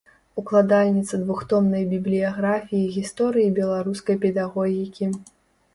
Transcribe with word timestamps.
Укладальніца 0.41 1.19
двухтомнай 1.25 1.83
бібліяграфіі 1.93 2.91
гісторыі 2.97 3.55
беларускай 3.61 4.15
педагогікі. 4.27 5.05